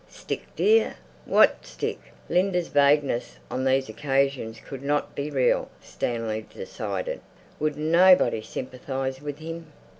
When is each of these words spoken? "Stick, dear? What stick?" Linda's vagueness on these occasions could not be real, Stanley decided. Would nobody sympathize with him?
"Stick, 0.09 0.41
dear? 0.55 0.95
What 1.25 1.63
stick?" 1.63 1.99
Linda's 2.27 2.69
vagueness 2.69 3.37
on 3.51 3.65
these 3.65 3.87
occasions 3.87 4.59
could 4.59 4.81
not 4.81 5.13
be 5.13 5.29
real, 5.29 5.69
Stanley 5.79 6.43
decided. 6.51 7.21
Would 7.59 7.77
nobody 7.77 8.41
sympathize 8.41 9.21
with 9.21 9.37
him? 9.37 9.71